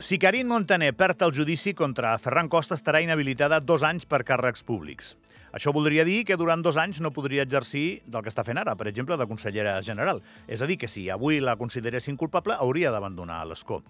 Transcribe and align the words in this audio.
Si 0.00 0.16
Karim 0.16 0.48
Montaner 0.48 0.94
perd 0.96 1.20
el 1.26 1.34
judici 1.36 1.74
contra 1.76 2.14
Ferran 2.16 2.48
Costa, 2.48 2.72
estarà 2.78 3.02
inhabilitada 3.04 3.58
dos 3.60 3.82
anys 3.84 4.06
per 4.08 4.22
càrrecs 4.24 4.64
públics. 4.64 5.10
Això 5.52 5.74
voldria 5.76 6.06
dir 6.08 6.22
que 6.24 6.38
durant 6.40 6.62
dos 6.64 6.78
anys 6.80 7.02
no 7.04 7.10
podria 7.12 7.44
exercir 7.44 8.00
del 8.08 8.24
que 8.24 8.32
està 8.32 8.40
fent 8.46 8.56
ara, 8.56 8.72
per 8.80 8.88
exemple, 8.88 9.18
de 9.20 9.26
consellera 9.28 9.74
general. 9.84 10.22
És 10.48 10.62
a 10.64 10.68
dir, 10.70 10.78
que 10.80 10.88
si 10.88 11.04
avui 11.12 11.42
la 11.44 11.58
consideressin 11.60 12.16
culpable, 12.16 12.56
hauria 12.56 12.94
d'abandonar 12.94 13.42
l'escó. 13.44 13.82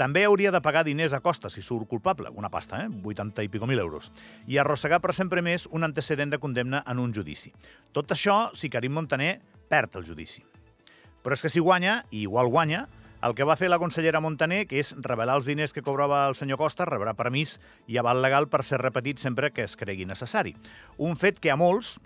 També 0.00 0.24
hauria 0.24 0.54
de 0.54 0.62
pagar 0.64 0.86
diners 0.88 1.12
a 1.12 1.20
Costa 1.20 1.52
si 1.52 1.60
surt 1.60 1.84
culpable, 1.90 2.32
una 2.32 2.48
pasta, 2.48 2.86
eh? 2.86 2.88
80 2.88 3.44
i 3.44 3.52
pico 3.52 3.68
mil 3.68 3.82
euros, 3.82 4.08
i 4.48 4.56
arrossegar 4.56 5.02
per 5.04 5.12
sempre 5.12 5.44
més 5.44 5.68
un 5.68 5.84
antecedent 5.84 6.32
de 6.32 6.40
condemna 6.40 6.80
en 6.88 7.02
un 7.02 7.12
judici. 7.12 7.52
Tot 7.92 8.16
això 8.16 8.46
si 8.56 8.72
Karim 8.72 8.96
Montaner 8.96 9.34
perd 9.68 10.00
el 10.00 10.08
judici. 10.08 10.40
Però 11.20 11.36
és 11.36 11.44
que 11.44 11.52
si 11.52 11.60
guanya, 11.60 12.06
i 12.08 12.22
igual 12.24 12.48
guanya, 12.48 12.86
el 13.22 13.34
que 13.34 13.46
va 13.46 13.56
fer 13.58 13.68
la 13.70 13.80
consellera 13.82 14.20
Montaner, 14.22 14.64
que 14.70 14.78
és 14.78 14.92
revelar 15.02 15.38
els 15.38 15.48
diners 15.48 15.74
que 15.74 15.82
cobrava 15.82 16.22
el 16.28 16.36
senyor 16.38 16.60
Costa, 16.60 16.86
rebrà 16.86 17.16
permís 17.18 17.56
i 17.90 17.98
aval 17.98 18.22
legal 18.22 18.46
per 18.50 18.62
ser 18.64 18.78
repetit 18.82 19.18
sempre 19.18 19.50
que 19.50 19.66
es 19.66 19.74
cregui 19.76 20.06
necessari. 20.06 20.54
Un 20.98 21.18
fet 21.18 21.40
que 21.42 21.50
a 21.50 21.58
molts 21.58 21.96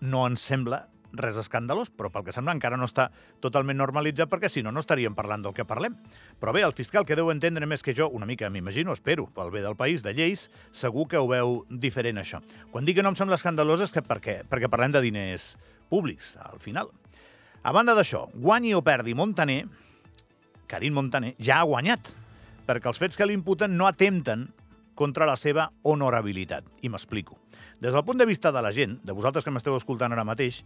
no 0.00 0.26
ens 0.28 0.44
sembla 0.44 0.84
res 1.16 1.38
escandalós, 1.40 1.88
però 1.88 2.10
pel 2.12 2.26
que 2.26 2.34
sembla 2.36 2.52
encara 2.52 2.76
no 2.76 2.84
està 2.84 3.08
totalment 3.40 3.78
normalitzat, 3.80 4.28
perquè 4.28 4.50
si 4.52 4.60
no, 4.62 4.72
no 4.76 4.82
estaríem 4.84 5.16
parlant 5.16 5.46
del 5.46 5.54
que 5.56 5.64
parlem. 5.64 5.96
Però 6.40 6.52
bé, 6.52 6.60
el 6.66 6.76
fiscal, 6.76 7.06
que 7.08 7.16
deu 7.16 7.32
entendre 7.32 7.66
més 7.66 7.82
que 7.82 7.94
jo, 7.96 8.10
una 8.12 8.28
mica, 8.28 8.50
m'imagino, 8.52 8.92
espero, 8.92 9.24
pel 9.34 9.52
bé 9.54 9.64
del 9.64 9.76
país, 9.78 10.04
de 10.04 10.12
lleis, 10.12 10.48
segur 10.70 11.08
que 11.08 11.16
ho 11.16 11.28
veu 11.30 11.62
diferent, 11.70 12.20
això. 12.20 12.42
Quan 12.72 12.84
dic 12.84 12.98
que 12.98 13.06
no 13.06 13.14
em 13.14 13.18
sembla 13.18 13.40
escandalós 13.40 13.86
és 13.88 13.94
que 13.94 14.04
per 14.04 14.20
què? 14.20 14.42
Perquè 14.48 14.68
parlem 14.68 14.92
de 14.92 15.04
diners 15.04 15.54
públics, 15.88 16.36
al 16.44 16.60
final. 16.60 16.92
A 17.64 17.72
banda 17.72 17.96
d'això, 17.96 18.26
guanyi 18.36 18.76
o 18.76 18.84
perdi 18.84 19.16
Montaner, 19.16 19.62
Karim 20.68 20.94
Montaner 20.94 21.34
ja 21.42 21.62
ha 21.62 21.66
guanyat, 21.66 22.12
perquè 22.68 22.90
els 22.90 23.00
fets 23.00 23.16
que 23.16 23.26
l'imputen 23.26 23.74
no 23.76 23.88
atempten 23.88 24.46
contra 24.98 25.26
la 25.26 25.38
seva 25.38 25.70
honorabilitat. 25.82 26.66
I 26.82 26.90
m'explico. 26.92 27.38
Des 27.80 27.94
del 27.94 28.04
punt 28.04 28.18
de 28.18 28.26
vista 28.26 28.52
de 28.52 28.62
la 28.62 28.72
gent, 28.74 28.98
de 29.06 29.14
vosaltres 29.14 29.46
que 29.46 29.52
m'esteu 29.54 29.76
escoltant 29.78 30.12
ara 30.12 30.26
mateix, 30.26 30.64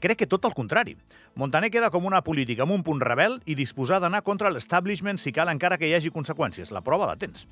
crec 0.00 0.22
que 0.22 0.28
tot 0.28 0.44
el 0.48 0.54
contrari. 0.56 0.96
Montaner 1.36 1.70
queda 1.70 1.90
com 1.92 2.08
una 2.08 2.22
política 2.24 2.64
amb 2.64 2.72
un 2.72 2.84
punt 2.84 3.02
rebel 3.04 3.38
i 3.44 3.54
disposada 3.54 4.08
a 4.08 4.12
anar 4.12 4.24
contra 4.24 4.50
l'establishment 4.50 5.20
si 5.20 5.32
cal 5.36 5.52
encara 5.52 5.76
que 5.78 5.88
hi 5.88 5.94
hagi 5.96 6.12
conseqüències. 6.12 6.72
La 6.72 6.84
prova 6.84 7.08
la 7.08 7.18
tens. 7.20 7.46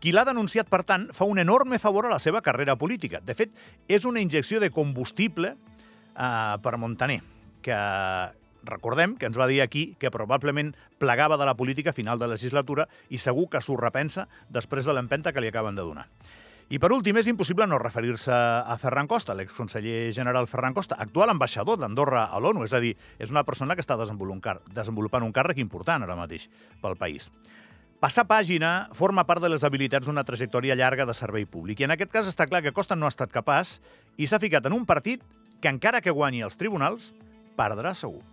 Qui 0.00 0.12
l'ha 0.12 0.26
denunciat, 0.28 0.68
per 0.68 0.82
tant, 0.84 1.08
fa 1.16 1.24
un 1.24 1.40
enorme 1.40 1.80
favor 1.80 2.04
a 2.04 2.12
la 2.12 2.20
seva 2.20 2.42
carrera 2.44 2.76
política. 2.76 3.22
De 3.24 3.34
fet, 3.34 3.54
és 3.88 4.04
una 4.04 4.20
injecció 4.20 4.60
de 4.60 4.68
combustible 4.70 5.54
eh, 5.56 6.56
per 6.62 6.76
Montaner, 6.76 7.22
que 7.64 7.78
recordem 8.66 9.16
que 9.16 9.28
ens 9.30 9.38
va 9.38 9.48
dir 9.50 9.62
aquí 9.62 9.94
que 10.00 10.10
probablement 10.10 10.74
plegava 10.98 11.38
de 11.38 11.46
la 11.46 11.56
política 11.56 11.90
a 11.90 11.96
final 11.96 12.18
de 12.18 12.28
legislatura 12.28 12.88
i 13.08 13.18
segur 13.22 13.48
que 13.50 13.62
s'ho 13.62 13.78
repensa 13.80 14.26
després 14.50 14.84
de 14.84 14.94
l'empenta 14.96 15.32
que 15.32 15.40
li 15.40 15.48
acaben 15.52 15.78
de 15.78 15.86
donar. 15.86 16.08
I 16.66 16.80
per 16.82 16.90
últim, 16.90 17.14
és 17.14 17.28
impossible 17.30 17.62
no 17.70 17.78
referir-se 17.78 18.34
a 18.34 18.74
Ferran 18.82 19.06
Costa, 19.06 19.36
l'exconseller 19.38 20.10
general 20.10 20.48
Ferran 20.50 20.74
Costa, 20.74 20.96
actual 20.98 21.30
ambaixador 21.30 21.78
d'Andorra 21.78 22.24
a 22.26 22.40
l'ONU, 22.42 22.64
és 22.66 22.74
a 22.74 22.80
dir, 22.82 22.96
és 23.22 23.30
una 23.30 23.44
persona 23.46 23.76
que 23.78 23.84
està 23.84 23.94
desenvolupant 23.94 25.22
un 25.22 25.32
càrrec 25.36 25.62
important 25.62 26.02
ara 26.02 26.18
mateix 26.18 26.48
pel 26.82 26.98
país. 26.98 27.30
Passar 28.02 28.26
pàgina 28.26 28.90
forma 28.98 29.22
part 29.30 29.40
de 29.40 29.48
les 29.48 29.62
habilitats 29.64 30.10
d'una 30.10 30.26
trajectòria 30.26 30.74
llarga 30.74 31.06
de 31.06 31.14
servei 31.14 31.46
públic. 31.46 31.80
I 31.80 31.86
en 31.86 31.94
aquest 31.94 32.10
cas 32.12 32.26
està 32.28 32.50
clar 32.50 32.64
que 32.66 32.74
Costa 32.74 32.98
no 32.98 33.06
ha 33.06 33.14
estat 33.14 33.30
capaç 33.30 33.78
i 34.18 34.26
s'ha 34.26 34.42
ficat 34.42 34.66
en 34.66 34.74
un 34.74 34.84
partit 34.90 35.22
que, 35.62 35.70
encara 35.70 36.02
que 36.02 36.10
guanyi 36.10 36.42
els 36.42 36.58
tribunals, 36.58 37.12
perdrà 37.56 37.94
segur. 37.94 38.24